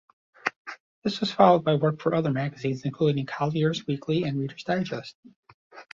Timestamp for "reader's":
4.39-4.63